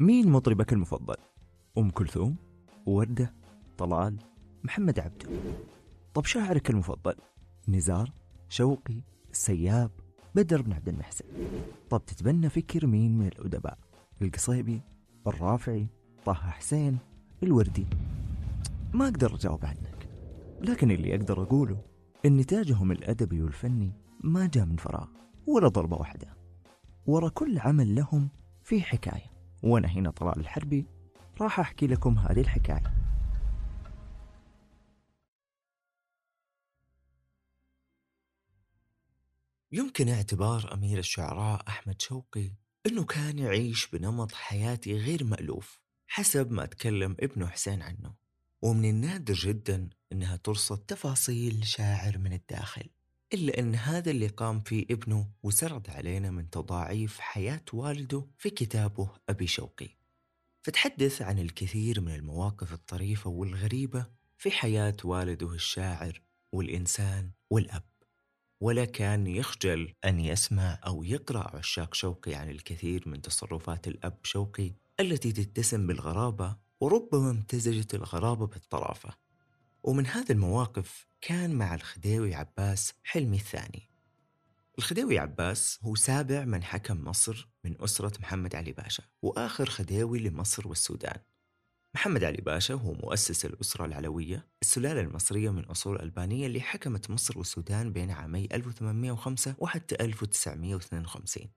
مين 0.00 0.28
مطربك 0.28 0.72
المفضل؟ 0.72 1.16
أم 1.78 1.90
كلثوم؟ 1.90 2.36
وردة؟ 2.86 3.34
طلال؟ 3.78 4.16
محمد 4.64 4.98
عبده 5.00 5.28
طب 6.14 6.24
شاعرك 6.24 6.70
المفضل؟ 6.70 7.14
نزار؟ 7.68 8.12
شوقي؟ 8.48 9.02
السياب؟ 9.30 9.90
بدر 10.34 10.62
بن 10.62 10.72
عبد 10.72 10.88
المحسن 10.88 11.24
طب 11.90 12.02
تتبنى 12.06 12.48
فكر 12.48 12.86
مين 12.86 13.18
من 13.18 13.26
الأدباء؟ 13.26 13.78
القصيبي؟ 14.22 14.80
الرافعي؟ 15.26 15.86
طه 16.24 16.32
حسين؟ 16.34 16.98
الوردي؟ 17.42 17.86
ما 18.94 19.04
أقدر 19.04 19.34
أجاوب 19.34 19.64
عنك 19.64 20.08
لكن 20.60 20.90
اللي 20.90 21.14
أقدر 21.14 21.42
أقوله 21.42 21.82
إن 22.26 22.36
نتاجهم 22.36 22.92
الأدبي 22.92 23.42
والفني 23.42 23.92
ما 24.20 24.46
جاء 24.46 24.64
من 24.64 24.76
فراغ 24.76 25.06
ولا 25.46 25.68
ضربة 25.68 25.96
واحدة 25.96 26.26
ورا 27.06 27.28
كل 27.28 27.58
عمل 27.58 27.94
لهم 27.94 28.28
في 28.62 28.80
حكاية 28.82 29.37
وأنا 29.62 29.88
هنا 29.88 30.10
طلال 30.10 30.40
الحربي 30.40 30.86
راح 31.40 31.60
أحكي 31.60 31.86
لكم 31.86 32.18
هذه 32.18 32.40
الحكاية. 32.40 32.98
يمكن 39.72 40.08
اعتبار 40.08 40.74
أمير 40.74 40.98
الشعراء 40.98 41.68
أحمد 41.68 42.00
شوقي 42.00 42.52
أنه 42.86 43.04
كان 43.04 43.38
يعيش 43.38 43.86
بنمط 43.86 44.32
حياتي 44.32 44.96
غير 44.96 45.24
مألوف 45.24 45.80
حسب 46.06 46.50
ما 46.50 46.66
تكلم 46.66 47.16
ابنه 47.20 47.46
حسين 47.46 47.82
عنه. 47.82 48.14
ومن 48.62 48.90
النادر 48.90 49.34
جدا 49.34 49.90
أنها 50.12 50.36
ترصد 50.36 50.78
تفاصيل 50.78 51.66
شاعر 51.66 52.18
من 52.18 52.32
الداخل. 52.32 52.88
إلا 53.34 53.58
أن 53.58 53.74
هذا 53.74 54.10
اللي 54.10 54.26
قام 54.26 54.60
فيه 54.60 54.86
ابنه 54.90 55.30
وسرد 55.42 55.90
علينا 55.90 56.30
من 56.30 56.50
تضاعيف 56.50 57.20
حياة 57.20 57.64
والده 57.72 58.26
في 58.38 58.50
كتابه 58.50 59.10
أبي 59.28 59.46
شوقي. 59.46 59.88
فتحدث 60.62 61.22
عن 61.22 61.38
الكثير 61.38 62.00
من 62.00 62.14
المواقف 62.14 62.72
الطريفة 62.72 63.30
والغريبة 63.30 64.06
في 64.38 64.50
حياة 64.50 64.96
والده 65.04 65.52
الشاعر 65.52 66.20
والإنسان 66.52 67.30
والأب. 67.50 67.82
ولا 68.60 68.84
كان 68.84 69.26
يخجل 69.26 69.94
أن 70.04 70.20
يسمع 70.20 70.80
أو 70.86 71.04
يقرأ 71.04 71.56
عشاق 71.56 71.94
شوقي 71.94 72.34
عن 72.34 72.50
الكثير 72.50 73.08
من 73.08 73.22
تصرفات 73.22 73.88
الأب 73.88 74.18
شوقي 74.22 74.72
التي 75.00 75.32
تتسم 75.32 75.86
بالغرابة 75.86 76.56
وربما 76.80 77.30
امتزجت 77.30 77.94
الغرابة 77.94 78.46
بالطرافة. 78.46 79.10
ومن 79.82 80.06
هذه 80.06 80.32
المواقف 80.32 81.07
كان 81.20 81.54
مع 81.54 81.74
الخديوي 81.74 82.34
عباس 82.34 82.94
حلمي 83.04 83.36
الثاني. 83.36 83.90
الخديوي 84.78 85.18
عباس 85.18 85.78
هو 85.82 85.94
سابع 85.94 86.44
من 86.44 86.64
حكم 86.64 87.04
مصر 87.04 87.48
من 87.64 87.82
أسرة 87.82 88.20
محمد 88.20 88.54
علي 88.54 88.72
باشا 88.72 89.02
وآخر 89.22 89.66
خديوي 89.70 90.18
لمصر 90.18 90.68
والسودان. 90.68 91.20
محمد 91.94 92.24
علي 92.24 92.42
باشا 92.42 92.74
هو 92.74 92.92
مؤسس 92.92 93.44
الأسرة 93.44 93.84
العلوية 93.84 94.48
السلالة 94.62 95.00
المصرية 95.00 95.50
من 95.50 95.64
أصول 95.64 96.00
ألبانية 96.00 96.46
اللي 96.46 96.60
حكمت 96.60 97.10
مصر 97.10 97.38
والسودان 97.38 97.92
بين 97.92 98.10
عامي 98.10 98.48
1805 98.52 99.54
وحتى 99.58 99.94
1952 100.00 101.50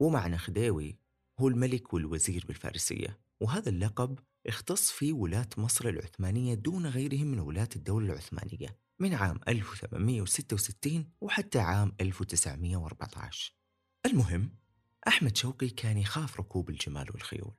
ومعنى 0.00 0.38
خديوي 0.38 0.98
هو 1.38 1.48
الملك 1.48 1.94
والوزير 1.94 2.44
بالفارسية 2.48 3.20
وهذا 3.40 3.68
اللقب 3.68 4.18
اختص 4.46 4.90
فيه 4.90 5.12
ولاة 5.12 5.48
مصر 5.56 5.88
العثمانية 5.88 6.54
دون 6.54 6.86
غيرهم 6.86 7.26
من 7.26 7.38
ولاة 7.38 7.68
الدولة 7.76 8.12
العثمانية. 8.12 8.83
من 8.98 9.14
عام 9.14 9.40
1866 9.48 11.10
وحتى 11.20 11.58
عام 11.58 11.92
1914 12.00 13.54
المهم 14.06 14.50
أحمد 15.08 15.36
شوقي 15.36 15.68
كان 15.68 15.98
يخاف 15.98 16.40
ركوب 16.40 16.70
الجمال 16.70 17.10
والخيول. 17.10 17.54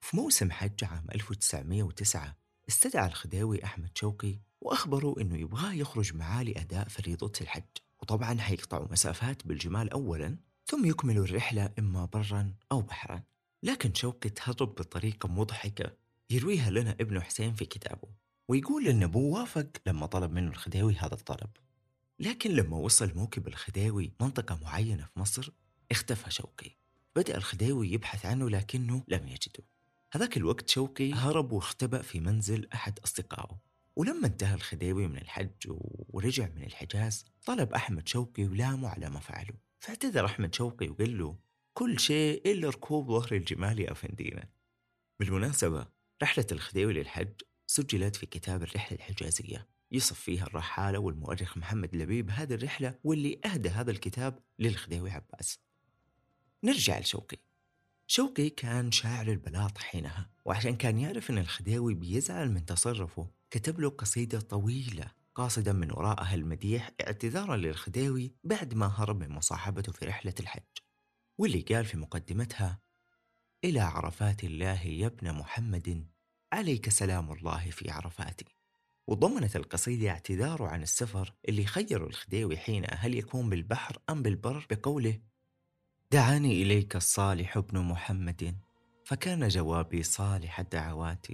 في 0.00 0.16
موسم 0.16 0.50
حج 0.50 0.84
عام 0.84 1.06
1909 1.14 2.36
استدعى 2.68 3.06
الخديوي 3.06 3.64
أحمد 3.64 3.98
شوقي 3.98 4.38
وأخبره 4.60 5.14
أنه 5.20 5.36
يبغاه 5.36 5.72
يخرج 5.72 6.14
معاه 6.14 6.42
لأداء 6.42 6.88
فريضة 6.88 7.32
الحج 7.40 7.76
وطبعا 8.02 8.40
حيقطعوا 8.40 8.92
مسافات 8.92 9.46
بالجمال 9.46 9.90
أولا 9.90 10.36
ثم 10.66 10.86
يكملوا 10.86 11.24
الرحلة 11.24 11.72
إما 11.78 12.04
برا 12.04 12.54
أو 12.72 12.80
بحرا. 12.80 13.22
لكن 13.62 13.94
شوقي 13.94 14.30
تهرب 14.30 14.68
بطريقة 14.68 15.28
مضحكة 15.28 15.96
يرويها 16.30 16.70
لنا 16.70 16.96
ابنه 17.00 17.20
حسين 17.20 17.54
في 17.54 17.64
كتابه. 17.64 18.21
ويقول 18.48 18.88
أن 18.88 19.02
أبوه 19.02 19.40
وافق 19.40 19.68
لما 19.86 20.06
طلب 20.06 20.32
منه 20.32 20.50
الخديوي 20.50 20.94
هذا 20.94 21.14
الطلب. 21.14 21.50
لكن 22.18 22.50
لما 22.50 22.76
وصل 22.76 23.14
موكب 23.14 23.48
الخديوي 23.48 24.12
منطقة 24.20 24.58
معينة 24.62 25.04
في 25.04 25.20
مصر 25.20 25.52
اختفى 25.90 26.30
شوقي 26.30 26.70
بدأ 27.16 27.36
الخديوي 27.36 27.92
يبحث 27.92 28.26
عنه 28.26 28.50
لكنه 28.50 29.04
لم 29.08 29.28
يجده. 29.28 29.64
هذاك 30.12 30.36
الوقت 30.36 30.68
شوقي 30.68 31.12
هرب 31.12 31.52
واختبأ 31.52 32.02
في 32.02 32.20
منزل 32.20 32.68
أحد 32.74 32.98
أصدقائه. 32.98 33.72
ولما 33.96 34.26
انتهى 34.26 34.54
الخديوي 34.54 35.06
من 35.06 35.16
الحج 35.16 35.66
ورجع 36.08 36.48
من 36.56 36.62
الحجاز 36.62 37.24
طلب 37.46 37.72
أحمد 37.72 38.08
شوقي 38.08 38.44
ولامه 38.44 38.88
على 38.88 39.10
ما 39.10 39.20
فعله 39.20 39.54
فاعتذر 39.78 40.26
أحمد 40.26 40.54
شوقي 40.54 40.88
وقال 40.88 41.18
له 41.18 41.36
كل 41.74 42.00
شيء 42.00 42.52
إلا 42.52 42.68
ركوب 42.68 43.06
ظهر 43.06 43.32
الجمال 43.32 43.80
يا 43.80 43.92
أفندينا 43.92 44.48
بالمناسبة 45.20 45.86
رحلة 46.22 46.46
الخديوي 46.52 46.92
للحج 46.92 47.32
سجلت 47.72 48.16
في 48.16 48.26
كتاب 48.26 48.62
الرحلة 48.62 48.98
الحجازية. 48.98 49.68
يصف 49.92 50.20
فيها 50.20 50.42
الرحالة 50.42 50.98
والمؤرخ 50.98 51.58
محمد 51.58 51.96
لبيب 51.96 52.30
هذه 52.30 52.54
الرحلة 52.54 52.98
واللي 53.04 53.40
أهدى 53.44 53.68
هذا 53.68 53.90
الكتاب 53.90 54.38
للخديوي 54.58 55.10
عباس. 55.10 55.58
نرجع 56.64 56.98
لشوقي. 56.98 57.36
شوقي 58.06 58.50
كان 58.50 58.92
شاعر 58.92 59.28
البلاط 59.28 59.78
حينها 59.78 60.30
وعشان 60.44 60.76
كان 60.76 60.98
يعرف 60.98 61.30
أن 61.30 61.38
الخديوي 61.38 61.94
بيزعل 61.94 62.50
من 62.50 62.64
تصرفه 62.64 63.30
كتب 63.50 63.80
له 63.80 63.88
قصيدة 63.88 64.40
طويلة 64.40 65.12
قاصدا 65.34 65.72
من 65.72 65.90
وراءها 65.92 66.34
المديح 66.34 66.90
اعتذارا 67.00 67.56
للخديوي 67.56 68.34
بعد 68.44 68.74
ما 68.74 68.86
هرب 68.86 69.20
من 69.20 69.28
مصاحبته 69.28 69.92
في 69.92 70.04
رحلة 70.04 70.34
الحج. 70.40 70.62
واللي 71.38 71.60
قال 71.60 71.84
في 71.84 71.96
مقدمتها 71.96 72.80
إلى 73.64 73.80
عرفات 73.80 74.44
الله 74.44 74.82
يا 74.82 75.06
ابن 75.06 75.32
محمد 75.32 76.12
عليك 76.52 76.88
سلام 76.88 77.32
الله 77.32 77.70
في 77.70 77.90
عرفاتي. 77.90 78.44
وضمنت 79.06 79.56
القصيدة 79.56 80.10
اعتذاره 80.10 80.66
عن 80.66 80.82
السفر 80.82 81.34
اللي 81.48 81.64
خيروا 81.66 82.08
الخديوي 82.08 82.56
حينها 82.56 82.94
هل 82.94 83.14
يكون 83.14 83.50
بالبحر 83.50 83.98
أم 84.10 84.22
بالبر 84.22 84.66
بقوله 84.70 85.20
دعاني 86.10 86.62
إليك 86.62 86.96
الصالح 86.96 87.56
ابن 87.56 87.78
محمد 87.78 88.56
فكان 89.04 89.48
جوابي 89.48 90.02
صالح 90.02 90.60
الدعوات. 90.60 91.26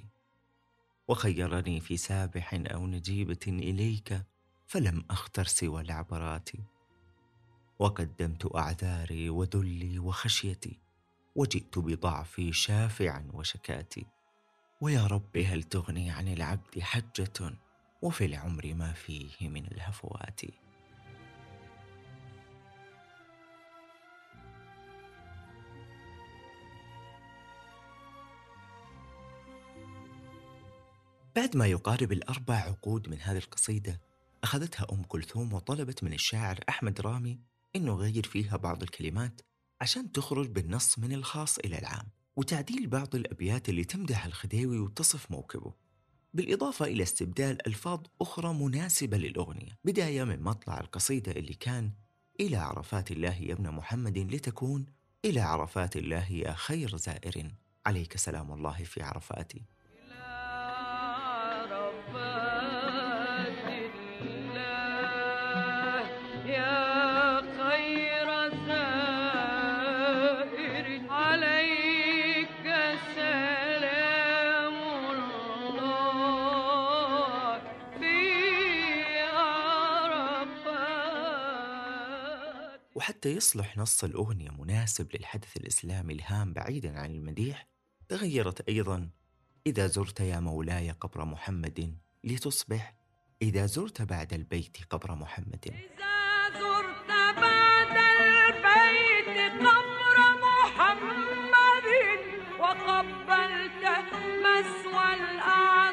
وخيرني 1.08 1.80
في 1.80 1.96
سابح 1.96 2.54
أو 2.54 2.86
نجيبة 2.86 3.46
إليك 3.46 4.22
فلم 4.66 5.04
أختر 5.10 5.44
سوى 5.44 5.80
العبرات. 5.82 6.50
وقدمت 7.78 8.56
أعذاري 8.56 9.30
وذلي 9.30 9.98
وخشيتي 9.98 10.80
وجئت 11.36 11.78
بضعفي 11.78 12.52
شافعا 12.52 13.28
وشكاتي. 13.32 14.06
ويا 14.80 15.06
رب 15.06 15.36
هل 15.36 15.62
تغني 15.62 16.10
عن 16.10 16.28
العبد 16.28 16.78
حجة 16.80 17.52
وفي 18.02 18.24
العمر 18.24 18.74
ما 18.74 18.92
فيه 18.92 19.48
من 19.48 19.64
الهفوات؟ 19.64 20.40
بعد 31.36 31.56
ما 31.56 31.66
يقارب 31.66 32.12
الأربع 32.12 32.54
عقود 32.54 33.08
من 33.08 33.20
هذه 33.20 33.38
القصيدة 33.38 34.00
أخذتها 34.44 34.86
أم 34.92 35.02
كلثوم 35.02 35.52
وطلبت 35.52 36.04
من 36.04 36.12
الشاعر 36.12 36.60
أحمد 36.68 37.00
رامي 37.00 37.40
إنه 37.76 37.92
يغير 37.92 38.26
فيها 38.26 38.56
بعض 38.56 38.82
الكلمات 38.82 39.40
عشان 39.80 40.12
تخرج 40.12 40.48
بالنص 40.48 40.98
من 40.98 41.12
الخاص 41.12 41.58
إلى 41.58 41.78
العام. 41.78 42.17
وتعديل 42.38 42.86
بعض 42.86 43.14
الأبيات 43.14 43.68
اللي 43.68 43.84
تمدح 43.84 44.26
الخديوي 44.26 44.78
وتصف 44.78 45.30
موكبه 45.30 45.74
بالإضافة 46.34 46.84
إلى 46.84 47.02
استبدال 47.02 47.66
ألفاظ 47.66 48.00
أخرى 48.20 48.54
مناسبة 48.54 49.16
للأغنية 49.16 49.78
بداية 49.84 50.24
من 50.24 50.42
مطلع 50.42 50.80
القصيدة 50.80 51.32
اللي 51.32 51.54
كان 51.54 51.90
إلى 52.40 52.56
عرفات 52.56 53.10
الله 53.10 53.34
يا 53.34 53.52
ابن 53.52 53.70
محمد 53.70 54.18
لتكون 54.18 54.86
إلى 55.24 55.40
عرفات 55.40 55.96
الله 55.96 56.32
يا 56.32 56.52
خير 56.52 56.96
زائر. 56.96 57.54
عليك 57.86 58.16
سلام 58.16 58.52
الله 58.52 58.84
في 58.84 59.02
عرفاتي. 59.02 59.62
وحتى 82.98 83.28
يصلح 83.36 83.78
نص 83.78 84.04
الأغنية 84.04 84.50
مناسب 84.50 85.16
للحدث 85.16 85.56
الإسلامي 85.56 86.14
الهام 86.14 86.52
بعيدا 86.52 86.98
عن 86.98 87.10
المديح 87.10 87.66
تغيرت 88.08 88.68
أيضا 88.68 89.10
إذا 89.66 89.86
زرت 89.86 90.20
يا 90.20 90.40
مولاي 90.40 90.90
قبر 90.90 91.24
محمد 91.24 91.98
لتصبح. 92.24 92.94
إذا 93.42 93.66
زرت 93.66 94.02
بعد 94.02 94.32
البيت 94.32 94.76
قبر 94.90 95.14
محمد. 95.14 95.64
إذا 95.66 96.50
زرت 96.58 97.08
بعد 97.36 97.96
البيت 97.96 99.62
قبر 99.66 100.16
محمد 100.46 101.88
وقبلت 102.60 103.84
مسوى 104.44 105.14
الأعظم 105.14 105.87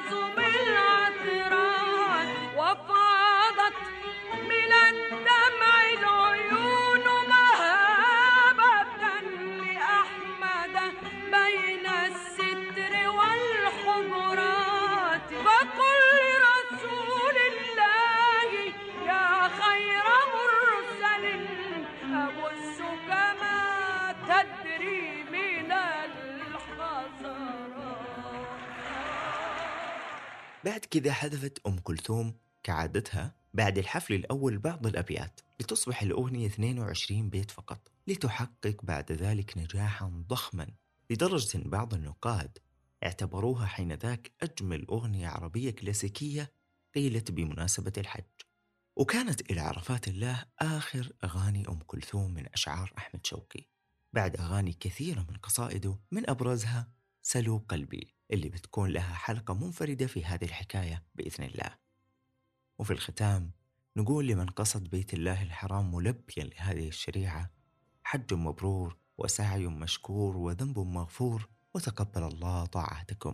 بعد 30.66 30.80
كذا 30.80 31.14
حذفت 31.14 31.68
أم 31.68 31.78
كلثوم 31.78 32.36
كعادتها 32.64 33.36
بعد 33.54 33.78
الحفل 33.78 34.14
الأول 34.14 34.58
بعض 34.58 34.88
الأبيات 34.88 35.42
لتصبح 35.60 36.02
الأغنية 36.02 36.48
22 36.48 37.30
بيت 37.30 37.52
فقط 37.52 37.92
لتحقق 38.08 38.78
بعد 38.84 39.12
ذلك 39.12 39.58
نجاحا 39.58 40.24
ضخما. 40.28 40.68
لدرجة 41.10 41.62
بعض 41.66 41.94
النقاد 41.94 42.58
اعتبروها 43.04 43.66
حينذاك 43.66 44.32
أجمل 44.42 44.86
أغنية 44.90 45.28
عربية 45.28 45.72
كلاسيكية 45.72 46.52
قيلت 46.96 47.32
بمناسبة 47.32 47.94
الحج. 47.98 48.24
وكانت 48.96 49.52
إلى 49.52 49.62
عرفات 49.62 50.08
الله 50.08 50.46
آخر 50.60 51.14
أغاني 51.24 51.68
أم 51.68 51.80
كلثوم 51.80 52.34
من 52.34 52.46
أشعار 52.54 52.94
أحمد 52.98 53.26
شوقي. 53.26 53.68
بعد 54.14 54.36
أغاني 54.38 54.74
كثيرة 54.74 55.26
من 55.30 55.38
قصائده 55.38 56.00
من 56.12 56.30
أبرزها 56.30 56.95
سلو 57.28 57.58
قلبي 57.70 58.14
اللي 58.32 58.50
بتكون 58.50 58.90
لها 58.90 59.14
حلقة 59.14 59.54
منفردة 59.54 60.08
في 60.08 60.26
هذه 60.26 60.46
الحكاية 60.46 61.04
بإذن 61.16 61.44
الله. 61.44 61.78
وفي 62.80 62.94
الختام 62.94 63.52
نقول 63.98 64.28
لمن 64.28 64.46
قصد 64.46 64.90
بيت 64.90 65.14
الله 65.14 65.44
الحرام 65.44 65.96
ملبيا 65.96 66.44
لهذه 66.44 66.88
الشريعة 66.88 67.52
حج 68.04 68.34
مبرور 68.34 68.98
وسعي 69.18 69.68
مشكور 69.68 70.38
وذنب 70.38 70.80
مغفور 70.80 71.50
وتقبل 71.74 72.24
الله 72.24 72.66
طاعتكم. 72.66 73.34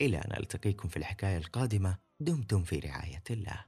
إلى 0.00 0.18
أن 0.18 0.36
ألتقيكم 0.36 0.88
في 0.88 0.96
الحكاية 0.96 1.36
القادمة 1.36 1.98
دمتم 2.20 2.64
في 2.64 2.78
رعاية 2.78 3.24
الله. 3.30 3.64